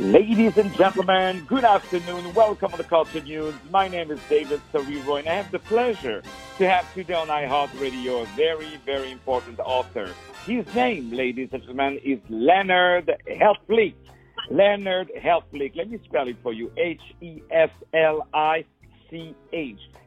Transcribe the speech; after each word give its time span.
Ladies 0.00 0.56
and 0.56 0.72
gentlemen, 0.76 1.44
good 1.48 1.64
afternoon. 1.64 2.32
Welcome 2.32 2.70
to 2.70 2.76
the 2.76 2.84
Culture 2.84 3.20
News. 3.20 3.52
My 3.68 3.88
name 3.88 4.12
is 4.12 4.20
David 4.28 4.60
Serero, 4.72 5.18
and 5.18 5.28
I 5.28 5.34
have 5.34 5.50
the 5.50 5.58
pleasure 5.58 6.22
to 6.58 6.68
have 6.68 6.94
today 6.94 7.14
on 7.14 7.26
iHeartRadio 7.26 8.22
a 8.22 8.26
very, 8.36 8.76
very 8.86 9.10
important 9.10 9.58
author. 9.58 10.14
His 10.46 10.72
name, 10.72 11.10
ladies 11.10 11.48
and 11.50 11.62
gentlemen, 11.62 11.98
is 12.04 12.20
Leonard 12.28 13.10
Heflich. 13.28 13.94
Leonard 14.50 15.10
Heflich. 15.18 15.74
Let 15.74 15.90
me 15.90 15.98
spell 16.04 16.28
it 16.28 16.36
for 16.44 16.52
you. 16.52 16.70
H-E-F-L-I-C-H. 16.76 17.40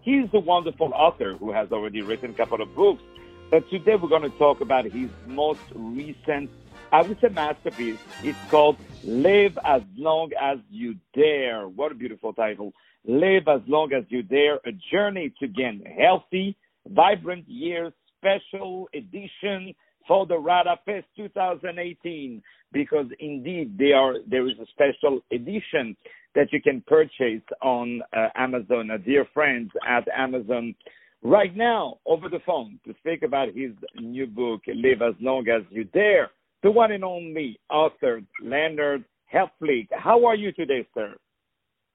He's 0.04 0.30
a 0.34 0.40
wonderful 0.40 0.94
author 0.94 1.34
who 1.34 1.52
has 1.52 1.70
already 1.74 2.02
written 2.02 2.32
a 2.32 2.36
couple 2.36 2.62
of 2.62 2.74
books. 2.76 3.04
But 3.50 3.70
today 3.70 3.98
we're 3.98 4.08
going 4.08 4.22
to 4.22 4.30
talk 4.38 4.62
about 4.62 4.86
his 4.86 5.10
most 5.28 5.60
recent 5.76 6.50
I 6.92 7.02
would 7.04 7.20
say 7.22 7.30
masterpiece. 7.30 8.00
It's 8.22 8.38
called 8.50 8.76
Live 9.06 9.58
as 9.64 9.82
Long 9.96 10.32
as 10.40 10.58
You 10.70 10.96
Dare. 11.14 11.70
What 11.70 11.94
a 11.94 11.96
beautiful 11.96 12.34
title. 12.34 12.74
Live 13.06 13.48
as 13.48 13.62
Long 13.66 13.94
as 13.94 14.04
You 14.10 14.24
Dare, 14.24 14.60
a 14.66 14.74
journey 14.92 15.34
to 15.40 15.48
gain 15.48 15.86
healthy, 15.98 16.58
vibrant 16.90 17.48
years, 17.48 17.94
special 18.18 18.90
edition 18.94 19.74
for 20.06 20.26
the 20.26 20.38
RADA 20.38 20.80
Fest 20.86 21.06
2018 21.16 22.44
because 22.74 23.06
indeed 23.20 23.80
are 23.96 24.16
there 24.28 24.48
is 24.50 24.56
a 24.62 24.66
special 24.72 25.22
edition 25.32 25.96
that 26.36 26.52
you 26.52 26.62
can 26.62 26.82
purchase 26.88 27.44
on 27.62 28.02
uh, 28.16 28.28
Amazon, 28.36 28.92
uh, 28.92 28.98
dear 28.98 29.26
friends 29.34 29.72
at 29.88 30.06
Amazon 30.16 30.76
right 31.24 31.56
now 31.56 32.00
over 32.06 32.28
the 32.28 32.40
phone 32.46 32.80
to 32.86 32.94
speak 33.00 33.24
about 33.24 33.48
his 33.56 33.72
new 33.96 34.28
book, 34.28 34.62
Live 34.68 35.02
as 35.02 35.16
Long 35.22 35.48
as 35.48 35.64
You 35.70 35.86
Dare 35.86 36.30
the 36.64 36.72
one 36.72 36.92
and 36.92 37.04
only 37.04 37.60
author, 37.70 38.22
Leonard 38.42 39.04
Heflich. 39.34 39.88
How 39.92 40.26
are 40.26 40.36
you 40.36 40.52
today, 40.52 40.88
sir? 40.94 41.16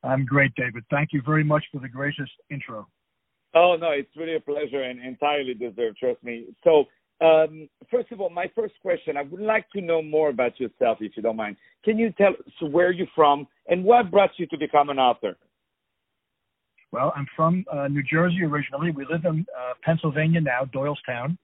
I'm 0.03 0.25
great, 0.25 0.53
David. 0.57 0.85
Thank 0.91 1.11
you 1.13 1.23
very 1.25 1.45
much 1.45 1.65
for 1.73 1.81
the 1.81 1.89
gracious 1.89 2.31
intro. 2.51 2.87
Oh, 3.55 3.77
no, 3.81 3.91
it's 3.91 4.15
really 4.17 4.37
a 4.37 4.41
pleasure 4.41 4.83
and 4.83 5.01
entirely 5.01 5.55
deserved, 5.55 5.99
trust 5.99 6.23
me. 6.23 6.47
So, 6.63 6.85
um, 7.25 7.69
first 7.91 8.13
of 8.13 8.21
all, 8.21 8.29
my 8.29 8.51
first 8.55 8.75
question, 8.83 9.17
I 9.17 9.23
would 9.23 9.41
like 9.41 9.69
to 9.71 9.81
know 9.81 10.03
more 10.03 10.29
about 10.29 10.61
yourself, 10.61 10.99
if 11.01 11.17
you 11.17 11.23
don't 11.23 11.37
mind. 11.37 11.57
Can 11.85 11.99
you 11.99 12.13
tell 12.13 12.33
us 12.33 12.71
where 12.71 12.93
you're 12.93 13.07
from 13.15 13.47
and 13.69 13.83
what 13.85 14.11
brought 14.11 14.31
you 14.37 14.47
to 14.49 14.59
become 14.59 14.91
an 14.91 14.99
author? 14.99 15.37
Well, 16.93 17.13
I'm 17.17 17.27
from 17.35 17.65
uh, 17.73 17.89
New 17.89 18.03
Jersey 18.03 18.43
originally. 18.45 18.91
We 18.91 19.07
live 19.11 19.25
in 19.25 19.47
uh, 19.59 19.75
Pennsylvania 19.83 20.41
now, 20.41 20.65
Doylestown. 20.75 21.39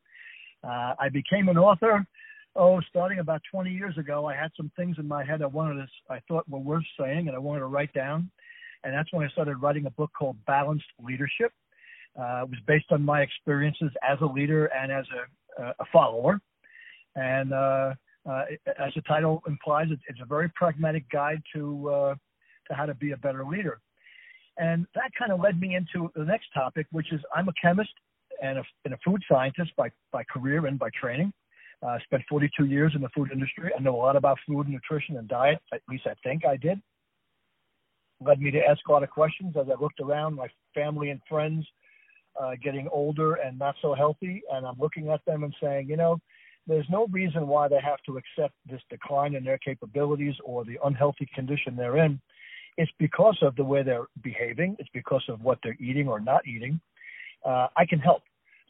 Uh, 0.62 0.94
I 1.00 1.08
became 1.10 1.48
an 1.48 1.58
author 1.58 2.06
oh, 2.56 2.80
starting 2.88 3.18
about 3.18 3.42
20 3.50 3.70
years 3.70 3.96
ago, 3.98 4.26
I 4.26 4.34
had 4.34 4.50
some 4.56 4.70
things 4.76 4.96
in 4.98 5.08
my 5.08 5.24
head 5.24 5.42
I 5.42 5.46
wanted 5.46 5.76
to, 5.76 5.86
I 6.12 6.20
thought 6.28 6.48
were 6.48 6.58
worth 6.58 6.84
saying, 6.98 7.28
and 7.28 7.36
I 7.36 7.38
wanted 7.38 7.60
to 7.60 7.66
write 7.66 7.92
down. 7.92 8.30
And 8.84 8.92
that's 8.92 9.12
when 9.12 9.26
I 9.26 9.30
started 9.30 9.56
writing 9.56 9.86
a 9.86 9.90
book 9.90 10.10
called 10.18 10.36
Balanced 10.46 10.86
Leadership. 11.02 11.52
Uh, 12.18 12.42
it 12.42 12.50
was 12.50 12.58
based 12.66 12.90
on 12.90 13.02
my 13.02 13.22
experiences 13.22 13.90
as 14.08 14.18
a 14.20 14.26
leader 14.26 14.66
and 14.66 14.92
as 14.92 15.06
a, 15.58 15.62
a 15.78 15.84
follower. 15.92 16.40
And 17.14 17.52
uh, 17.52 17.94
uh, 18.28 18.44
as 18.78 18.92
the 18.94 19.02
title 19.02 19.42
implies, 19.46 19.88
it's 19.90 20.20
a 20.20 20.26
very 20.26 20.48
pragmatic 20.50 21.08
guide 21.10 21.42
to 21.54 21.88
uh, 21.88 22.14
to 22.68 22.74
how 22.74 22.86
to 22.86 22.94
be 22.94 23.12
a 23.12 23.16
better 23.16 23.44
leader. 23.44 23.80
And 24.58 24.86
that 24.94 25.10
kind 25.18 25.32
of 25.32 25.40
led 25.40 25.58
me 25.60 25.74
into 25.74 26.10
the 26.14 26.24
next 26.24 26.46
topic, 26.54 26.86
which 26.92 27.12
is 27.12 27.20
I'm 27.34 27.48
a 27.48 27.52
chemist 27.60 27.92
and 28.42 28.58
a, 28.58 28.64
and 28.84 28.94
a 28.94 28.98
food 29.04 29.22
scientist 29.30 29.72
by 29.76 29.90
by 30.12 30.24
career 30.24 30.66
and 30.66 30.78
by 30.78 30.90
training. 30.98 31.32
I 31.82 31.96
uh, 31.96 31.98
spent 32.04 32.22
42 32.28 32.66
years 32.66 32.92
in 32.94 33.00
the 33.00 33.08
food 33.08 33.30
industry. 33.32 33.72
I 33.76 33.82
know 33.82 33.96
a 33.96 33.98
lot 33.98 34.14
about 34.14 34.38
food 34.46 34.68
nutrition 34.68 35.16
and 35.16 35.26
diet. 35.26 35.58
At 35.72 35.80
least 35.88 36.06
I 36.06 36.14
think 36.22 36.44
I 36.46 36.56
did. 36.56 36.80
Led 38.24 38.40
me 38.40 38.52
to 38.52 38.58
ask 38.60 38.80
a 38.88 38.92
lot 38.92 39.02
of 39.02 39.10
questions 39.10 39.56
as 39.60 39.66
I 39.68 39.80
looked 39.80 39.98
around 39.98 40.34
my 40.34 40.46
family 40.74 41.10
and 41.10 41.20
friends 41.28 41.66
uh, 42.40 42.52
getting 42.62 42.88
older 42.92 43.34
and 43.34 43.58
not 43.58 43.74
so 43.82 43.94
healthy. 43.94 44.42
And 44.52 44.64
I'm 44.64 44.78
looking 44.78 45.08
at 45.08 45.24
them 45.24 45.42
and 45.42 45.54
saying, 45.60 45.88
you 45.88 45.96
know, 45.96 46.18
there's 46.68 46.86
no 46.88 47.08
reason 47.10 47.48
why 47.48 47.66
they 47.66 47.80
have 47.82 47.98
to 48.06 48.16
accept 48.16 48.54
this 48.70 48.80
decline 48.88 49.34
in 49.34 49.42
their 49.42 49.58
capabilities 49.58 50.36
or 50.44 50.64
the 50.64 50.78
unhealthy 50.84 51.28
condition 51.34 51.74
they're 51.74 51.98
in. 51.98 52.20
It's 52.76 52.92
because 53.00 53.36
of 53.42 53.56
the 53.56 53.64
way 53.64 53.82
they're 53.82 54.06
behaving. 54.22 54.76
It's 54.78 54.88
because 54.94 55.24
of 55.28 55.40
what 55.42 55.58
they're 55.64 55.76
eating 55.80 56.06
or 56.08 56.20
not 56.20 56.46
eating. 56.46 56.80
Uh, 57.44 57.66
I 57.76 57.84
can 57.86 57.98
help. 57.98 58.22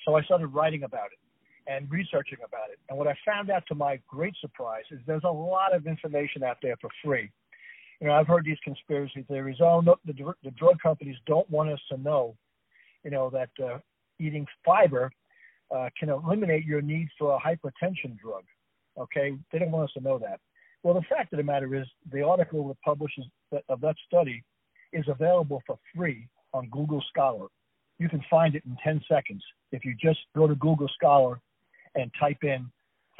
So 0.06 0.17
I 0.17 0.22
started 0.22 0.47
writing 0.47 0.84
about 0.84 1.09
it 1.12 1.22
and 1.67 1.91
researching 1.91 2.39
about 2.45 2.71
it. 2.71 2.78
And 2.89 2.99
what 2.99 3.06
I 3.06 3.15
found 3.25 3.50
out 3.50 3.65
to 3.69 3.75
my 3.75 4.00
great 4.09 4.34
surprise 4.41 4.84
is 4.91 5.00
there's 5.06 5.25
a 5.25 5.31
lot 5.31 5.75
of 5.75 5.87
information 5.87 6.43
out 6.43 6.59
there 6.62 6.77
for 6.81 6.91
free. 7.05 7.31
You 8.00 8.09
know, 8.09 8.15
I've 8.15 8.27
heard 8.27 8.45
these 8.45 8.59
conspiracy 8.65 9.25
theories. 9.28 9.59
Oh, 9.61 9.81
no, 9.81 9.97
the, 10.05 10.12
the 10.43 10.51
drug 10.53 10.81
companies 10.83 11.17
don't 11.27 11.49
want 11.51 11.71
us 11.71 11.81
to 11.91 11.97
know, 11.99 12.34
you 13.05 13.11
know, 13.11 13.31
that 13.31 13.51
uh, 13.62 13.78
eating 14.19 14.47
fiber 14.65 15.11
uh, 15.75 15.89
can 15.99 16.09
eliminate 16.09 16.65
your 16.65 16.83
need 16.83 17.09
for 17.19 17.37
a 17.37 17.39
hypertension 17.39 18.19
drug. 18.19 18.43
Okay, 18.99 19.33
they 19.53 19.59
don't 19.59 19.71
want 19.71 19.84
us 19.84 19.95
to 19.95 20.03
know 20.03 20.19
that. 20.19 20.41
Well, 20.83 20.95
the 20.95 21.03
fact 21.03 21.33
of 21.33 21.37
the 21.37 21.45
matter 21.45 21.75
is, 21.75 21.87
the 22.12 22.22
article 22.22 22.69
that 22.69 22.81
publishes 22.84 23.25
that, 23.53 23.62
of 23.69 23.81
that 23.83 23.95
study 24.06 24.43
is 24.93 25.05
available 25.09 25.62
for 25.67 25.78
free 25.95 26.28
on 26.53 26.69
Google 26.69 27.03
Scholar. 27.09 27.47
You 27.99 28.09
can 28.09 28.22
find 28.28 28.55
it 28.55 28.65
in 28.67 28.77
10 28.83 29.01
seconds 29.09 29.43
if 29.71 29.84
you 29.84 29.95
just 29.95 30.19
go 30.37 30.47
to 30.47 30.55
Google 30.56 30.89
Scholar 30.95 31.41
and 31.94 32.10
type 32.19 32.42
in 32.42 32.70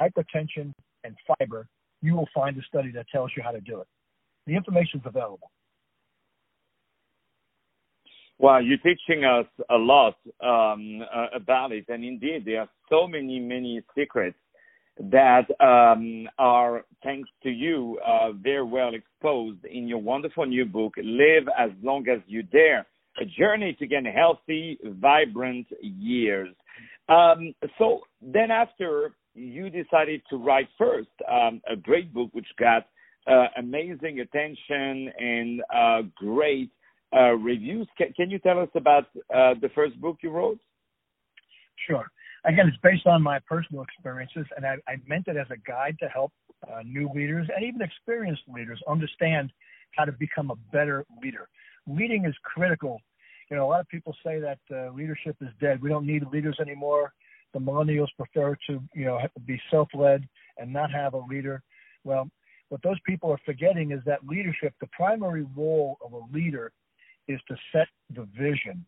hypertension 0.01 0.73
and 1.03 1.15
fiber, 1.27 1.67
you 2.01 2.15
will 2.15 2.29
find 2.33 2.57
a 2.57 2.61
study 2.63 2.91
that 2.91 3.05
tells 3.11 3.31
you 3.35 3.43
how 3.43 3.51
to 3.51 3.61
do 3.61 3.79
it. 3.79 3.87
The 4.47 4.55
information 4.55 4.99
is 4.99 5.05
available. 5.05 5.51
Well, 8.39 8.61
you're 8.61 8.77
teaching 8.79 9.23
us 9.23 9.45
a 9.69 9.77
lot 9.77 10.15
um, 10.43 11.01
uh, 11.01 11.27
about 11.33 11.71
it, 11.71 11.85
and 11.87 12.03
indeed, 12.03 12.43
there 12.45 12.61
are 12.61 12.69
so 12.89 13.07
many, 13.07 13.39
many 13.39 13.81
secrets 13.95 14.37
that 14.99 15.45
um, 15.59 16.27
are, 16.37 16.83
thanks 17.03 17.29
to 17.43 17.49
you, 17.49 17.99
uh, 18.05 18.31
very 18.33 18.63
well 18.63 18.93
exposed 18.93 19.63
in 19.65 19.87
your 19.87 19.99
wonderful 19.99 20.45
new 20.45 20.65
book, 20.65 20.93
Live 20.97 21.47
as 21.57 21.71
Long 21.81 22.07
as 22.09 22.19
You 22.27 22.43
Dare 22.43 22.85
A 23.19 23.25
Journey 23.25 23.75
to 23.79 23.87
Gain 23.87 24.05
Healthy, 24.05 24.77
Vibrant 24.83 25.67
Years. 25.81 26.53
Um, 27.09 27.53
so 27.77 28.01
then 28.21 28.51
after 28.51 29.13
you 29.35 29.69
decided 29.69 30.21
to 30.29 30.37
write 30.37 30.67
first 30.77 31.09
um, 31.29 31.61
a 31.69 31.75
great 31.75 32.13
book 32.13 32.29
which 32.33 32.47
got 32.59 32.85
uh, 33.27 33.47
amazing 33.57 34.19
attention 34.19 35.11
and 35.17 35.61
uh, 35.73 36.01
great 36.15 36.71
uh, 37.15 37.31
reviews. 37.31 37.87
Can, 37.97 38.13
can, 38.13 38.29
you 38.29 38.39
tell 38.39 38.59
us 38.59 38.69
about 38.75 39.05
uh, 39.33 39.53
the 39.61 39.69
first 39.73 39.99
book 40.01 40.17
you 40.21 40.29
wrote? 40.29 40.59
Sure. 41.87 42.09
Again, 42.45 42.67
it's 42.67 42.77
based 42.83 43.07
on 43.07 43.21
my 43.21 43.39
personal 43.47 43.83
experiences, 43.83 44.45
and 44.57 44.65
I, 44.65 44.75
I 44.87 44.95
meant 45.07 45.27
it 45.27 45.37
as 45.37 45.47
a 45.49 45.57
guide 45.69 45.95
to 46.01 46.09
help 46.09 46.33
uh, 46.67 46.81
new 46.83 47.09
leaders 47.13 47.47
and 47.55 47.63
even 47.65 47.81
experienced 47.81 48.41
leaders 48.53 48.79
understand 48.87 49.51
how 49.95 50.05
to 50.05 50.11
become 50.11 50.51
a 50.51 50.55
better 50.71 51.05
leader. 51.21 51.47
Leading 51.87 52.25
is 52.25 52.33
critical 52.43 52.99
you 53.53 53.59
know, 53.59 53.67
a 53.67 53.69
lot 53.69 53.81
of 53.81 53.87
people 53.87 54.15
say 54.25 54.39
that 54.39 54.57
uh, 54.73 54.89
leadership 54.93 55.35
is 55.39 55.49
dead. 55.61 55.79
We 55.79 55.87
don't 55.87 56.07
need 56.07 56.25
leaders 56.33 56.57
anymore. 56.59 57.13
The 57.53 57.59
millennials 57.59 58.07
prefer 58.17 58.57
to, 58.67 58.81
you 58.95 59.05
know, 59.05 59.19
be 59.45 59.61
self-led 59.69 60.27
and 60.57 60.73
not 60.73 60.89
have 60.91 61.13
a 61.13 61.19
leader. 61.19 61.61
Well, 62.03 62.31
what 62.69 62.81
those 62.81 62.97
people 63.05 63.31
are 63.31 63.39
forgetting 63.45 63.91
is 63.91 63.99
that 64.07 64.25
leadership, 64.27 64.73
the 64.81 64.87
primary 64.87 65.45
role 65.55 65.99
of 66.03 66.13
a 66.13 66.21
leader 66.35 66.71
is 67.27 67.39
to 67.47 67.55
set 67.71 67.87
the 68.15 68.27
vision. 68.35 68.83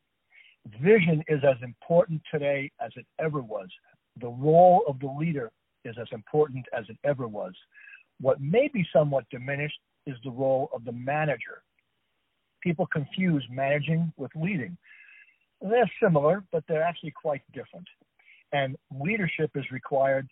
Vision 0.82 1.24
is 1.28 1.42
as 1.44 1.58
important 1.62 2.24
today 2.34 2.72
as 2.84 2.90
it 2.96 3.06
ever 3.20 3.44
was. 3.44 3.68
The 4.20 4.30
role 4.30 4.84
of 4.88 5.00
the 5.00 5.16
leader 5.16 5.52
is 5.84 5.96
as 6.02 6.08
important 6.12 6.66
as 6.76 6.86
it 6.90 6.97
ever 7.03 7.28
was. 7.28 7.53
What 8.20 8.42
may 8.42 8.68
be 8.74 8.84
somewhat 8.92 9.26
diminished 9.30 9.80
is 10.08 10.16
the 10.24 10.32
role 10.32 10.72
of 10.73 10.85
the 10.85 10.91
manager 10.91 11.62
people 12.66 12.88
confuse 12.88 13.46
managing 13.50 14.12
with 14.17 14.32
leading. 14.35 14.76
They're 15.62 15.90
similar, 16.03 16.44
but 16.52 16.64
they're 16.67 16.84
actually 16.84 17.12
quite 17.12 17.41
different. 17.53 17.88
And 18.52 18.76
leadership 19.00 19.52
is 19.56 19.64
required 19.72 20.28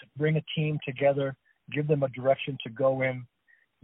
to 0.00 0.06
bring 0.16 0.36
a 0.36 0.44
team 0.56 0.78
together, 0.86 1.34
give 1.72 1.88
them 1.88 2.04
a 2.04 2.08
direction 2.10 2.56
to 2.64 2.70
go 2.70 3.02
in, 3.02 3.26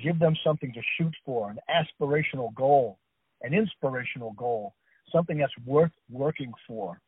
give 0.00 0.18
them 0.18 0.34
something 0.44 0.72
to 0.72 0.80
shoot 0.96 1.12
for, 1.26 1.50
an 1.50 1.58
aspirational 1.68 2.54
goal, 2.54 2.98
an 3.42 3.52
inspirational 3.52 4.32
goal, 4.32 4.74
something 5.12 5.36
that's 5.36 5.52
worth 5.66 5.92
working 6.10 6.52
for, 6.66 7.00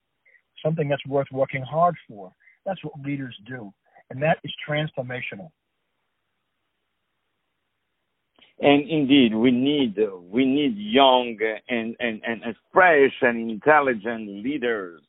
something 0.64 0.88
that's 0.88 1.06
worth 1.06 1.28
working 1.30 1.62
hard 1.62 1.94
for. 2.08 2.32
That's 2.66 2.82
what 2.84 2.94
leaders 3.04 3.36
do. 3.46 3.72
And 4.10 4.20
that 4.22 4.38
is 4.42 4.52
transformational. 4.68 5.50
And 8.62 8.88
indeed, 8.88 9.34
we 9.34 9.50
need 9.50 9.96
we 10.30 10.44
need 10.44 10.76
young 10.76 11.38
and 11.68 11.96
and 11.98 12.20
and, 12.26 12.54
fresh 12.72 13.12
and 13.22 13.50
intelligent 13.50 14.28
leaders. 14.44 15.00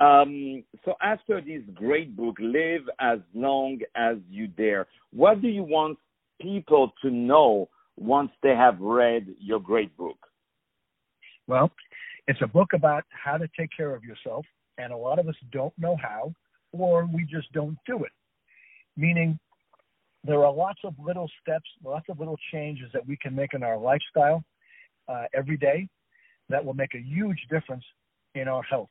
Um, 0.00 0.64
so 0.84 0.94
after 1.02 1.40
this 1.40 1.62
great 1.74 2.16
book, 2.16 2.36
live 2.40 2.82
as 3.00 3.18
long 3.34 3.78
as 3.94 4.16
you 4.30 4.48
dare. 4.48 4.86
What 5.12 5.42
do 5.42 5.48
you 5.48 5.62
want 5.62 5.98
people 6.40 6.92
to 7.02 7.10
know 7.10 7.68
once 7.96 8.30
they 8.42 8.56
have 8.56 8.80
read 8.80 9.26
your 9.38 9.60
great 9.60 9.94
book? 9.96 10.18
Well, 11.46 11.70
it's 12.26 12.40
a 12.42 12.46
book 12.46 12.72
about 12.72 13.04
how 13.10 13.36
to 13.36 13.46
take 13.58 13.70
care 13.76 13.94
of 13.94 14.02
yourself, 14.02 14.46
and 14.78 14.92
a 14.92 14.96
lot 14.96 15.18
of 15.18 15.28
us 15.28 15.36
don't 15.52 15.74
know 15.78 15.96
how, 16.02 16.32
or 16.72 17.06
we 17.12 17.24
just 17.24 17.52
don't 17.52 17.76
do 17.86 18.02
it. 18.02 18.12
Meaning, 18.96 19.38
there 20.24 20.44
are 20.44 20.52
lots 20.52 20.80
of 20.84 20.94
little 20.98 21.30
steps, 21.40 21.68
lots 21.84 22.06
of 22.08 22.18
little 22.18 22.38
changes 22.52 22.90
that 22.92 23.06
we 23.06 23.16
can 23.16 23.34
make 23.34 23.54
in 23.54 23.62
our 23.62 23.78
lifestyle 23.78 24.42
uh, 25.08 25.24
every 25.34 25.56
day 25.56 25.86
that 26.48 26.64
will 26.64 26.74
make 26.74 26.94
a 26.94 27.00
huge 27.00 27.38
difference 27.50 27.84
in 28.34 28.48
our 28.48 28.62
health, 28.62 28.88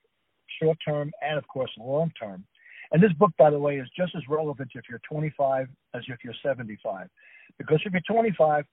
short 0.61 0.77
term 0.85 1.11
and, 1.21 1.37
of 1.37 1.47
course, 1.47 1.71
long 1.77 2.11
term. 2.19 2.45
And 2.91 3.01
this 3.01 3.11
book, 3.13 3.31
by 3.37 3.49
the 3.49 3.57
way, 3.57 3.77
is 3.77 3.87
just 3.97 4.15
as 4.15 4.21
relevant 4.29 4.71
if 4.75 4.83
you're 4.89 5.01
25 5.09 5.67
as 5.95 6.03
if 6.07 6.19
you're 6.23 6.35
75. 6.43 7.09
Because 7.57 7.79
if 7.85 7.91
you're 7.91 8.01
25, 8.07 8.65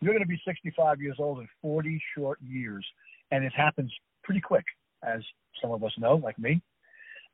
you're 0.00 0.12
going 0.12 0.22
to 0.22 0.28
be 0.28 0.40
65 0.44 1.00
years 1.00 1.16
old 1.18 1.38
in 1.38 1.48
40 1.62 2.00
short 2.16 2.38
years. 2.40 2.84
And 3.30 3.44
it 3.44 3.52
happens 3.54 3.92
pretty 4.24 4.40
quick, 4.40 4.64
as 5.02 5.20
some 5.62 5.70
of 5.70 5.84
us 5.84 5.92
know, 5.98 6.16
like 6.16 6.38
me. 6.38 6.60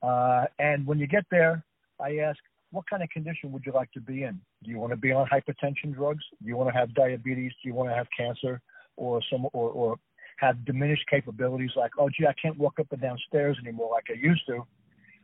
Uh, 0.03 0.45
and 0.59 0.87
when 0.87 0.99
you 0.99 1.07
get 1.07 1.25
there, 1.31 1.65
I 2.01 2.19
ask, 2.19 2.39
what 2.75 2.89
kind 2.91 3.03
of 3.03 3.09
condition 3.11 3.53
would 3.53 3.63
you 3.65 3.73
like 3.73 3.91
to 3.93 4.01
be 4.01 4.25
in? 4.25 4.41
Do 4.65 4.71
you 4.71 4.79
want 4.79 4.93
to 4.93 4.97
be 4.97 5.13
on 5.13 5.27
hypertension 5.29 5.95
drugs? 5.95 6.25
Do 6.43 6.49
you 6.49 6.57
want 6.57 6.73
to 6.73 6.79
have 6.79 6.93
diabetes? 6.95 7.53
Do 7.63 7.69
you 7.69 7.75
want 7.75 7.89
to 7.91 7.95
have 7.95 8.07
cancer 8.17 8.61
or 8.97 9.21
some 9.31 9.47
or, 9.53 9.71
or 9.71 9.97
have 10.39 10.65
diminished 10.65 11.05
capabilities 11.09 11.71
like, 11.77 11.93
oh 11.99 12.09
gee, 12.09 12.27
I 12.27 12.35
can't 12.41 12.59
walk 12.59 12.75
up 12.81 12.89
and 12.91 13.01
down 13.01 13.17
stairs 13.29 13.57
anymore 13.63 13.91
like 13.93 14.05
I 14.11 14.15
used 14.15 14.43
to. 14.49 14.67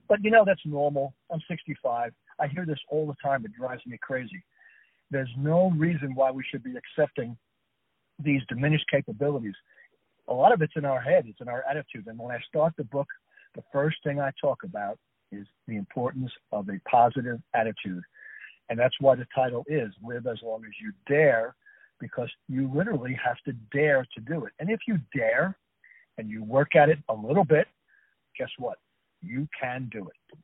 But 0.09 0.23
you 0.23 0.31
know 0.31 0.45
that's 0.47 0.61
normal. 0.65 1.15
I'm 1.31 1.41
65. 1.49 2.13
I 2.39 2.47
hear 2.47 2.65
this 2.65 2.79
all 2.89 3.07
the 3.07 3.17
time. 3.23 3.45
It 3.45 3.53
drives 3.53 3.83
me 3.87 3.99
crazy. 4.01 4.43
There's 5.11 5.31
no 5.37 5.73
reason 5.77 6.15
why 6.15 6.31
we 6.31 6.45
should 6.51 6.63
be 6.63 6.75
accepting 6.77 7.37
these 8.23 8.43
diminished 8.49 8.87
capabilities. 8.91 9.55
A 10.29 10.35
lot 10.35 10.53
of 10.53 10.63
it's 10.63 10.75
in 10.77 10.85
our 10.85 11.01
head. 11.01 11.25
It's 11.27 11.41
in 11.41 11.49
our 11.49 11.65
attitude. 11.69 12.07
And 12.07 12.19
when 12.19 12.35
I 12.35 12.41
start 12.47 12.75
the 12.77 12.85
book, 12.85 13.09
the 13.57 13.63
first 13.73 13.97
thing 14.05 14.21
I 14.21 14.31
talk 14.41 14.63
about 14.63 14.99
is 15.33 15.47
the 15.67 15.77
importance 15.77 16.31
of 16.53 16.69
a 16.69 16.81
positive 16.89 17.41
attitude. 17.55 18.03
And 18.69 18.79
that's 18.79 18.95
why 19.01 19.17
the 19.17 19.27
title 19.35 19.65
is 19.67 19.93
Live 20.03 20.27
as 20.27 20.39
Long 20.43 20.65
as 20.65 20.73
You 20.81 20.93
Dare, 21.09 21.55
because 21.99 22.31
you 22.49 22.71
literally 22.75 23.19
have 23.23 23.37
to 23.45 23.53
dare 23.73 24.07
to 24.15 24.21
do 24.21 24.45
it. 24.45 24.53
And 24.59 24.71
if 24.71 24.81
you 24.87 24.99
dare 25.15 25.57
and 26.19 26.29
you 26.29 26.45
work 26.45 26.77
at 26.77 26.89
it 26.89 26.99
a 27.09 27.15
little 27.15 27.45
bit, 27.45 27.67
guess 28.39 28.51
what? 28.59 28.79
You 29.23 29.49
can 29.61 29.89
do 29.93 30.09
it. 30.09 30.39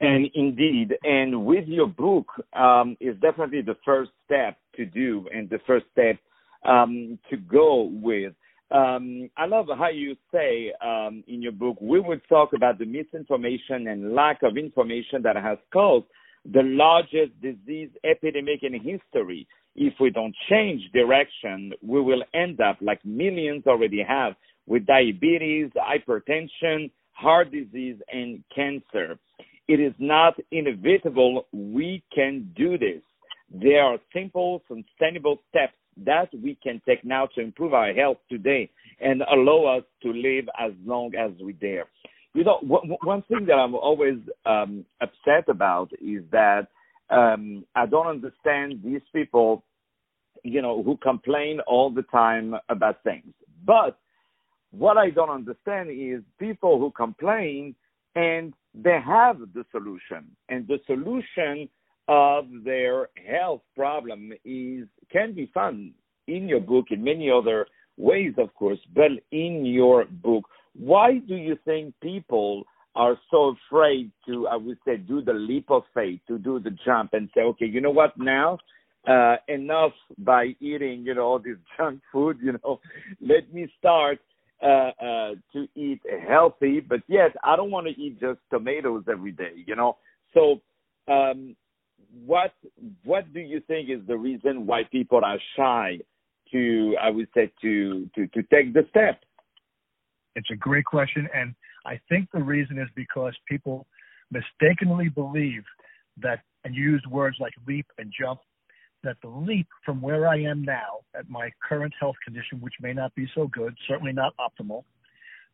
And 0.00 0.28
indeed, 0.34 0.94
and 1.04 1.46
with 1.46 1.66
your 1.66 1.86
book 1.86 2.26
um, 2.52 2.96
is 3.00 3.16
definitely 3.20 3.62
the 3.62 3.76
first 3.84 4.10
step 4.26 4.58
to 4.76 4.84
do 4.84 5.26
and 5.34 5.48
the 5.48 5.60
first 5.66 5.86
step 5.92 6.18
um, 6.64 7.18
to 7.30 7.36
go 7.36 7.84
with. 7.92 8.34
Um, 8.74 9.30
I 9.36 9.46
love 9.46 9.66
how 9.78 9.88
you 9.88 10.16
say 10.32 10.72
um, 10.84 11.22
in 11.28 11.40
your 11.40 11.52
book, 11.52 11.76
we 11.80 12.00
would 12.00 12.22
talk 12.28 12.54
about 12.54 12.78
the 12.78 12.84
misinformation 12.84 13.86
and 13.86 14.16
lack 14.16 14.42
of 14.42 14.56
information 14.56 15.22
that 15.22 15.36
has 15.36 15.58
caused 15.72 16.06
the 16.52 16.62
largest 16.64 17.40
disease 17.40 17.90
epidemic 18.04 18.64
in 18.64 18.74
history. 18.74 19.46
If 19.76 19.94
we 20.00 20.10
don't 20.10 20.34
change 20.50 20.82
direction, 20.92 21.72
we 21.82 22.00
will 22.00 22.24
end 22.34 22.60
up 22.60 22.78
like 22.80 22.98
millions 23.04 23.62
already 23.68 24.02
have 24.02 24.34
with 24.66 24.86
diabetes, 24.86 25.70
hypertension, 25.76 26.90
heart 27.12 27.52
disease, 27.52 27.98
and 28.12 28.42
cancer. 28.52 29.18
It 29.68 29.78
is 29.78 29.94
not 30.00 30.34
inevitable. 30.50 31.46
We 31.52 32.02
can 32.12 32.52
do 32.56 32.76
this. 32.76 33.02
There 33.52 33.84
are 33.84 33.98
simple, 34.12 34.62
sustainable 34.66 35.38
steps 35.48 35.74
that 36.04 36.28
we 36.42 36.56
can 36.62 36.80
take 36.86 37.04
now 37.04 37.26
to 37.34 37.40
improve 37.40 37.74
our 37.74 37.92
health 37.92 38.18
today 38.30 38.70
and 39.00 39.22
allow 39.22 39.76
us 39.78 39.84
to 40.02 40.12
live 40.12 40.48
as 40.58 40.72
long 40.84 41.14
as 41.14 41.32
we 41.40 41.52
dare. 41.52 41.86
You 42.34 42.44
know, 42.44 42.58
one 42.62 43.22
thing 43.22 43.46
that 43.46 43.54
I'm 43.54 43.74
always 43.74 44.18
um, 44.44 44.84
upset 45.00 45.48
about 45.48 45.90
is 46.00 46.24
that 46.32 46.66
um, 47.10 47.64
I 47.76 47.86
don't 47.86 48.08
understand 48.08 48.80
these 48.84 49.02
people, 49.12 49.62
you 50.42 50.60
know, 50.60 50.82
who 50.82 50.96
complain 50.96 51.60
all 51.68 51.90
the 51.90 52.02
time 52.02 52.56
about 52.68 53.04
things. 53.04 53.32
But 53.64 53.98
what 54.72 54.96
I 54.96 55.10
don't 55.10 55.30
understand 55.30 55.90
is 55.90 56.22
people 56.40 56.80
who 56.80 56.90
complain 56.90 57.76
and 58.16 58.52
they 58.74 58.98
have 59.04 59.38
the 59.54 59.64
solution, 59.70 60.26
and 60.48 60.66
the 60.66 60.78
solution 60.86 61.68
of 62.08 62.46
their 62.64 63.08
health 63.26 63.62
problem 63.74 64.32
is 64.44 64.86
can 65.10 65.32
be 65.34 65.50
found 65.54 65.92
in 66.26 66.48
your 66.48 66.60
book 66.60 66.86
in 66.90 67.02
many 67.02 67.30
other 67.30 67.66
ways, 67.96 68.34
of 68.38 68.54
course, 68.54 68.78
but 68.94 69.10
in 69.30 69.64
your 69.64 70.04
book. 70.06 70.44
Why 70.74 71.18
do 71.18 71.36
you 71.36 71.56
think 71.64 71.94
people 72.02 72.64
are 72.96 73.18
so 73.30 73.54
afraid 73.68 74.10
to, 74.26 74.46
I 74.48 74.56
would 74.56 74.78
say, 74.86 74.96
do 74.96 75.20
the 75.22 75.32
leap 75.32 75.70
of 75.70 75.82
faith, 75.94 76.20
to 76.28 76.38
do 76.38 76.60
the 76.60 76.76
jump 76.84 77.12
and 77.12 77.28
say, 77.34 77.42
okay, 77.42 77.66
you 77.66 77.80
know 77.80 77.90
what, 77.90 78.16
now 78.16 78.58
uh, 79.06 79.36
enough 79.48 79.92
by 80.18 80.54
eating, 80.60 81.04
you 81.04 81.14
know, 81.14 81.22
all 81.22 81.38
this 81.38 81.56
junk 81.76 82.00
food, 82.12 82.38
you 82.42 82.52
know, 82.52 82.80
let 83.20 83.52
me 83.52 83.70
start 83.78 84.18
uh, 84.62 84.90
uh, 85.00 85.30
to 85.52 85.66
eat 85.74 86.00
healthy, 86.26 86.80
but 86.80 87.00
yet 87.08 87.32
I 87.42 87.56
don't 87.56 87.70
want 87.70 87.86
to 87.86 88.00
eat 88.00 88.20
just 88.20 88.38
tomatoes 88.50 89.04
every 89.10 89.32
day, 89.32 89.52
you 89.66 89.76
know. 89.76 89.98
So 90.32 90.60
um, 91.12 91.56
what 92.24 92.52
what 93.04 93.32
do 93.32 93.40
you 93.40 93.60
think 93.60 93.90
is 93.90 94.00
the 94.06 94.16
reason 94.16 94.66
why 94.66 94.84
people 94.90 95.24
are 95.24 95.38
shy 95.56 95.98
to 96.52 96.96
I 97.00 97.10
would 97.10 97.28
say 97.34 97.52
to 97.62 98.08
to 98.14 98.26
to 98.28 98.42
take 98.44 98.72
the 98.72 98.86
step? 98.90 99.20
It's 100.36 100.50
a 100.50 100.56
great 100.56 100.84
question, 100.84 101.28
and 101.34 101.54
I 101.86 102.00
think 102.08 102.28
the 102.32 102.42
reason 102.42 102.78
is 102.78 102.88
because 102.94 103.34
people 103.48 103.86
mistakenly 104.30 105.08
believe 105.08 105.62
that, 106.20 106.40
and 106.64 106.74
use 106.74 107.04
words 107.10 107.36
like 107.40 107.52
leap 107.66 107.86
and 107.98 108.12
jump, 108.18 108.40
that 109.02 109.16
the 109.22 109.28
leap 109.28 109.68
from 109.84 110.00
where 110.00 110.26
I 110.26 110.40
am 110.40 110.62
now 110.62 111.00
at 111.16 111.28
my 111.28 111.50
current 111.66 111.92
health 112.00 112.16
condition, 112.24 112.60
which 112.60 112.74
may 112.80 112.92
not 112.92 113.14
be 113.14 113.28
so 113.34 113.46
good, 113.48 113.76
certainly 113.86 114.12
not 114.12 114.32
optimal, 114.38 114.84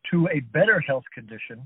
to 0.09 0.27
a 0.33 0.39
better 0.39 0.79
health 0.79 1.03
condition, 1.13 1.61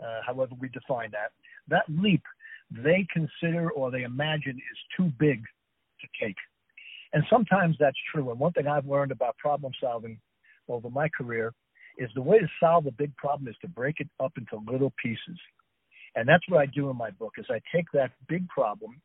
uh, 0.00 0.20
however 0.26 0.54
we 0.58 0.68
define 0.70 1.10
that, 1.12 1.32
that 1.68 1.84
leap 1.88 2.22
they 2.70 3.06
consider 3.12 3.70
or 3.70 3.90
they 3.90 4.02
imagine 4.02 4.56
is 4.56 4.78
too 4.96 5.12
big 5.18 5.42
to 6.00 6.06
take. 6.24 6.36
And 7.12 7.24
sometimes 7.28 7.76
that's 7.78 7.96
true. 8.12 8.30
And 8.30 8.38
one 8.38 8.52
thing 8.52 8.66
I've 8.66 8.86
learned 8.86 9.12
about 9.12 9.36
problem 9.38 9.72
solving 9.80 10.18
over 10.68 10.88
my 10.90 11.08
career 11.08 11.52
is 11.98 12.08
the 12.14 12.22
way 12.22 12.38
to 12.38 12.48
solve 12.60 12.86
a 12.86 12.92
big 12.92 13.14
problem 13.16 13.48
is 13.48 13.56
to 13.62 13.68
break 13.68 13.96
it 13.98 14.08
up 14.20 14.32
into 14.38 14.62
little 14.70 14.92
pieces. 15.02 15.38
And 16.14 16.28
that's 16.28 16.48
what 16.48 16.60
I 16.60 16.66
do 16.66 16.90
in 16.90 16.96
my 16.96 17.10
book 17.10 17.34
is 17.38 17.46
I 17.50 17.60
take 17.74 17.86
that 17.92 18.12
big 18.28 18.48
problem 18.48 19.00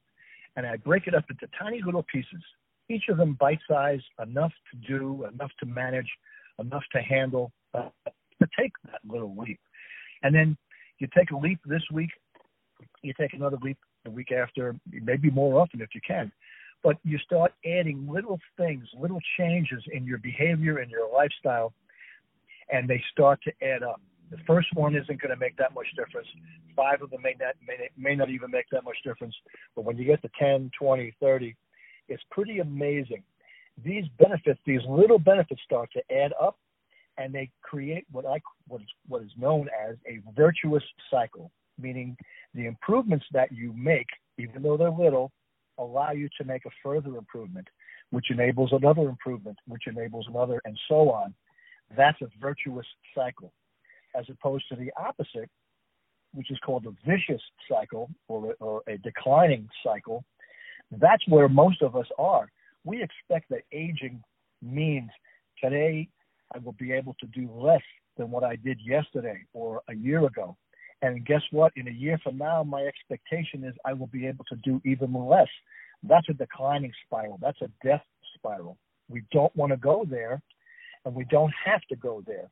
and 0.56 0.66
I 0.66 0.78
break 0.78 1.08
it 1.08 1.16
up 1.16 1.26
into 1.30 1.48
tiny 1.60 1.82
little 1.84 2.06
pieces, 2.12 2.42
each 2.90 3.04
of 3.10 3.18
them 3.18 3.36
bite 3.40 3.60
size 3.70 4.02
enough 4.22 4.54
to 4.72 4.88
do, 4.88 5.26
enough 5.34 5.52
to 5.60 5.66
manage, 5.66 6.10
enough 6.60 6.84
to 6.94 7.02
handle, 7.02 7.52
uh, 7.74 7.90
to 8.42 8.48
take 8.58 8.72
that 8.86 9.02
little 9.08 9.36
leap. 9.38 9.60
And 10.24 10.34
then 10.34 10.58
you 11.00 11.08
take 11.16 11.32
a 11.32 11.38
leap 11.38 11.60
this 11.66 11.84
week, 11.92 12.12
you 13.06 13.14
take 13.20 13.34
another 13.34 13.58
leap 13.62 13.78
the 14.04 14.12
week 14.12 14.32
after, 14.32 14.76
maybe 14.92 15.30
more 15.30 15.62
often 15.62 15.82
if 15.82 15.90
you 15.94 16.02
can. 16.06 16.32
But 16.84 16.98
you 17.04 17.18
start 17.20 17.54
adding 17.66 18.08
little 18.08 18.40
things, 18.58 18.86
little 19.00 19.20
changes 19.38 19.84
in 19.92 20.06
your 20.06 20.20
behavior 20.20 20.78
and 20.78 20.92
your 20.92 21.12
lifestyle, 21.12 21.74
and 22.72 22.88
they 22.88 23.02
start 23.12 23.40
to 23.44 23.52
add 23.66 23.84
up. 23.84 24.02
The 24.32 24.38
first 24.48 24.68
one 24.74 24.96
isn't 24.96 25.22
going 25.22 25.30
to 25.30 25.40
make 25.40 25.56
that 25.58 25.74
much 25.74 25.88
difference. 25.96 26.28
Five 26.76 27.02
of 27.02 27.10
them 27.12 27.22
may 27.22 27.36
not 27.40 27.56
may, 27.66 27.90
may 27.98 28.16
not 28.16 28.30
even 28.30 28.52
make 28.52 28.66
that 28.72 28.84
much 28.84 28.98
difference. 29.04 29.36
But 29.76 29.86
when 29.86 29.98
you 29.98 30.06
get 30.06 30.22
to 30.24 30.30
10, 30.40 30.72
20, 30.78 31.16
30, 31.20 31.56
it's 32.08 32.24
pretty 32.32 32.60
amazing. 32.60 33.24
These 33.84 34.06
benefits, 34.20 34.60
these 34.66 34.82
little 34.88 35.20
benefits, 35.20 35.62
start 35.64 35.90
to 35.94 36.16
add 36.16 36.34
up, 36.42 36.58
and 37.18 37.34
they 37.34 37.50
create 37.62 38.06
what 38.12 38.26
I 38.26 38.40
what 38.68 38.82
is 38.82 38.88
what 39.08 39.22
is 39.22 39.32
known 39.38 39.70
as 39.88 39.96
a 40.08 40.22
virtuous 40.36 40.84
cycle. 41.12 41.52
Meaning, 41.80 42.18
the 42.54 42.66
improvements 42.66 43.26
that 43.32 43.52
you 43.52 43.74
make, 43.74 44.08
even 44.38 44.64
though 44.64 44.78
they're 44.78 44.90
little, 44.90 45.32
allow 45.78 46.12
you 46.12 46.30
to 46.38 46.46
make 46.46 46.66
a 46.66 46.70
further 46.82 47.18
improvement, 47.18 47.68
which 48.12 48.32
enables 48.32 48.72
another 48.72 49.10
improvement, 49.10 49.58
which 49.68 49.88
enables 49.88 50.28
another, 50.28 50.62
and 50.66 50.78
so 50.88 51.12
on. 51.12 51.34
That's 51.96 52.22
a 52.22 52.28
virtuous 52.40 52.86
cycle, 53.14 53.52
as 54.18 54.26
opposed 54.30 54.68
to 54.70 54.76
the 54.76 54.92
opposite, 54.98 55.50
which 56.34 56.52
is 56.52 56.58
called 56.66 56.86
a 56.86 57.10
vicious 57.10 57.42
cycle 57.70 58.10
or, 58.28 58.56
or 58.60 58.82
a 58.88 58.98
declining 59.00 59.68
cycle. 59.84 60.24
That's 60.92 61.28
where 61.28 61.50
most 61.50 61.82
of 61.82 61.96
us 61.96 62.08
are. 62.18 62.50
We 62.84 63.02
expect 63.02 63.50
that 63.50 63.62
aging 63.72 64.24
means 64.62 65.10
today 65.62 66.08
I 66.54 66.60
will 66.60 66.74
be 66.74 66.92
able 66.92 67.16
to 67.20 67.28
do 67.28 67.50
less 67.52 67.82
than 68.18 68.32
what 68.32 68.44
I 68.44 68.56
did 68.56 68.80
yesterday 68.86 69.44
or 69.54 69.82
a 69.90 69.96
year 69.96 70.26
ago. 70.26 70.56
And 71.06 71.24
guess 71.24 71.44
what? 71.52 71.72
In 71.76 71.88
a 71.88 71.92
year 71.92 72.20
from 72.24 72.40
now, 72.40 72.64
my 72.64 72.82
expectation 72.82 73.64
is 73.64 73.76
I 73.86 73.94
will 73.94 74.08
be 74.08 74.26
able 74.26 74.44
to 74.46 74.56
do 74.58 74.82
even 74.86 75.14
less 75.14 75.48
That's 76.02 76.28
a 76.30 76.34
declining 76.34 76.92
spiral. 77.06 77.38
That's 77.40 77.62
a 77.62 77.70
death 77.84 78.02
spiral. 78.34 78.78
We 79.08 79.22
don't 79.32 79.56
want 79.56 79.72
to 79.72 79.78
go 79.78 80.04
there, 80.10 80.42
and 81.06 81.14
we 81.14 81.26
don't 81.26 81.54
have 81.64 81.82
to 81.90 81.96
go 81.96 82.24
there. 82.26 82.50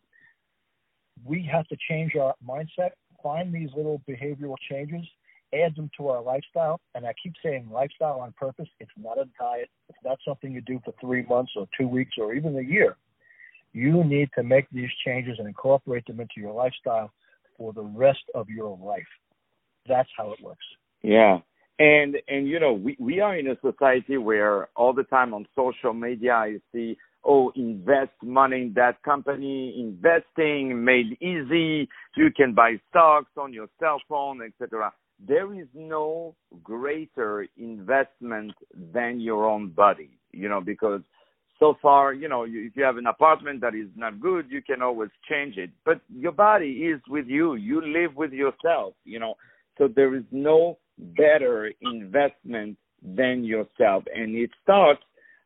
We 1.25 1.41
have 1.51 1.67
to 1.69 1.77
change 1.89 2.15
our 2.15 2.35
mindset, 2.47 2.91
find 3.23 3.51
these 3.51 3.69
little 3.75 4.01
behavioral 4.07 4.55
changes, 4.69 5.05
add 5.51 5.75
them 5.75 5.89
to 5.97 6.09
our 6.09 6.21
lifestyle. 6.21 6.79
And 6.93 7.07
I 7.07 7.13
keep 7.21 7.33
saying 7.43 7.69
lifestyle 7.71 8.19
on 8.19 8.33
purpose. 8.39 8.69
It's 8.79 8.91
not 8.97 9.17
a 9.17 9.25
diet. 9.39 9.69
It's 9.89 10.03
not 10.05 10.19
something 10.27 10.51
you 10.51 10.61
do 10.61 10.79
for 10.85 10.93
three 11.01 11.23
months 11.23 11.53
or 11.55 11.67
two 11.79 11.87
weeks 11.87 12.17
or 12.19 12.33
even 12.35 12.55
a 12.57 12.61
year. 12.61 12.97
You 13.71 14.03
need 14.03 14.29
to 14.35 14.43
make 14.43 14.67
these 14.71 14.91
changes 15.03 15.39
and 15.39 15.47
incorporate 15.47 16.05
them 16.05 16.19
into 16.19 16.35
your 16.37 16.53
lifestyle 16.53 17.11
for 17.57 17.73
the 17.73 17.81
rest 17.81 18.23
of 18.35 18.49
your 18.49 18.77
life. 18.77 19.03
That's 19.87 20.09
how 20.17 20.31
it 20.31 20.41
works. 20.41 20.65
Yeah. 21.01 21.39
And 21.79 22.17
and 22.27 22.47
you 22.47 22.59
know, 22.59 22.73
we, 22.73 22.95
we 22.99 23.19
are 23.19 23.37
in 23.37 23.47
a 23.47 23.57
society 23.61 24.17
where 24.17 24.69
all 24.75 24.93
the 24.93 25.03
time 25.03 25.33
on 25.33 25.45
social 25.55 25.93
media 25.93 26.33
I 26.33 26.57
see, 26.71 26.97
oh, 27.25 27.51
invest 27.55 28.11
money 28.21 28.61
in 28.63 28.73
that 28.75 29.01
company, 29.03 29.75
investing 29.79 30.83
made 30.83 31.17
easy, 31.21 31.89
you 32.15 32.29
can 32.35 32.53
buy 32.53 32.79
stocks 32.89 33.31
on 33.37 33.53
your 33.53 33.67
cell 33.79 33.99
phone, 34.07 34.41
etc. 34.41 34.93
There 35.25 35.53
is 35.53 35.67
no 35.73 36.35
greater 36.63 37.47
investment 37.57 38.53
than 38.93 39.19
your 39.19 39.47
own 39.47 39.69
body, 39.69 40.11
you 40.31 40.49
know, 40.49 40.61
because 40.61 41.01
so 41.59 41.77
far, 41.81 42.13
you 42.13 42.27
know, 42.27 42.43
if 42.43 42.75
you 42.75 42.83
have 42.83 42.97
an 42.97 43.07
apartment 43.07 43.61
that 43.61 43.75
is 43.75 43.87
not 43.95 44.19
good, 44.19 44.49
you 44.49 44.61
can 44.61 44.81
always 44.81 45.09
change 45.29 45.57
it. 45.57 45.69
But 45.85 46.01
your 46.09 46.31
body 46.31 46.71
is 46.71 46.99
with 47.07 47.27
you. 47.27 47.55
You 47.55 47.81
live 47.81 48.15
with 48.15 48.31
yourself, 48.31 48.93
you 49.05 49.19
know. 49.19 49.35
So 49.77 49.87
there 49.87 50.15
is 50.15 50.23
no 50.31 50.77
better 50.97 51.71
investment 51.81 52.77
than 53.01 53.43
yourself. 53.43 54.03
And 54.13 54.35
it 54.35 54.49
starts 54.63 55.01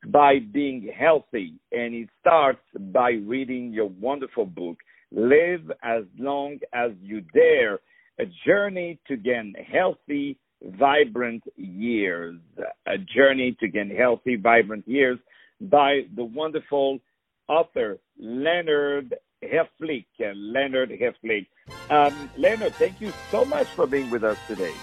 by 0.08 0.40
being 0.40 0.92
healthy. 0.98 1.56
And 1.72 1.94
it 1.94 2.10
starts 2.22 2.62
by 2.92 3.12
reading 3.12 3.74
your 3.74 3.90
wonderful 3.90 4.46
book, 4.46 4.78
Live 5.12 5.72
as 5.84 6.04
Long 6.18 6.60
as 6.74 6.92
You 7.02 7.22
Dare, 7.34 7.80
a 8.20 8.26
journey 8.46 9.00
to 9.08 9.18
gain 9.18 9.54
healthy, 9.72 10.38
vibrant 10.64 11.44
years. 11.56 12.40
A 12.88 12.98
journey 12.98 13.56
to 13.60 13.68
gain 13.68 13.96
healthy, 13.96 14.36
vibrant 14.36 14.88
years 14.88 15.20
by 15.62 16.06
the 16.16 16.24
wonderful 16.24 17.00
author 17.48 18.00
Leonard 18.20 19.16
Heflich. 19.44 20.06
Leonard 20.20 20.90
Heflich. 20.90 21.48
Um, 21.90 22.30
Leonard, 22.38 22.74
thank 22.76 23.00
you 23.02 23.12
so 23.32 23.46
much 23.46 23.68
for 23.68 23.88
being 23.88 24.10
with 24.10 24.24
us 24.24 24.38
today. 24.48 24.74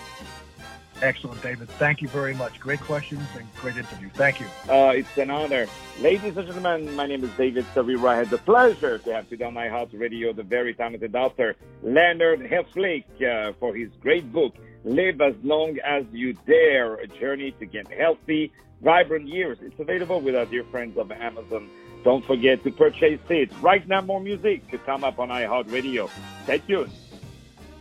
Excellent, 1.02 1.42
David. 1.42 1.68
Thank 1.70 2.02
you 2.02 2.08
very 2.08 2.34
much. 2.34 2.60
Great 2.60 2.80
questions 2.80 3.26
and 3.36 3.46
great 3.56 3.76
interview. 3.76 4.08
Thank 4.14 4.40
you. 4.40 4.46
Uh, 4.68 4.92
it's 4.94 5.18
an 5.18 5.30
honor. 5.30 5.66
Ladies 6.00 6.36
and 6.36 6.46
gentlemen, 6.46 6.94
my 6.94 7.06
name 7.06 7.24
is 7.24 7.30
David 7.36 7.66
Serero. 7.74 8.08
I 8.08 8.16
had 8.16 8.30
the 8.30 8.38
pleasure 8.38 8.98
to 8.98 9.12
have 9.12 9.28
today 9.28 9.44
on 9.44 9.54
iHeartRadio 9.54 10.34
the 10.36 10.44
very 10.44 10.72
talented 10.72 11.14
author, 11.16 11.56
Leonard 11.82 12.40
Heflich, 12.40 13.04
uh, 13.22 13.52
for 13.58 13.74
his 13.74 13.90
great 14.00 14.32
book, 14.32 14.54
Live 14.84 15.20
as 15.22 15.34
Long 15.42 15.78
as 15.84 16.04
You 16.12 16.34
Dare, 16.46 16.96
A 16.96 17.06
Journey 17.06 17.52
to 17.58 17.66
Get 17.66 17.90
Healthy, 17.90 18.52
Vibrant 18.82 19.26
Years. 19.26 19.58
It's 19.62 19.80
available 19.80 20.20
with 20.20 20.36
our 20.36 20.44
dear 20.44 20.64
friends 20.64 20.98
of 20.98 21.10
Amazon. 21.10 21.70
Don't 22.04 22.24
forget 22.24 22.62
to 22.64 22.70
purchase 22.70 23.20
it. 23.30 23.50
Right 23.62 23.86
now, 23.88 24.02
more 24.02 24.20
music 24.20 24.70
to 24.70 24.78
come 24.78 25.02
up 25.02 25.18
on 25.18 25.30
iHeartRadio. 25.30 26.10
Stay 26.44 26.58
tuned. 26.58 26.92